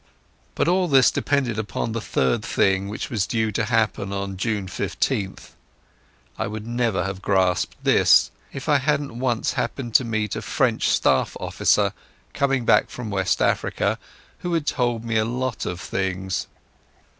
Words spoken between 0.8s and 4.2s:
this depended upon the third thing, which was due to happen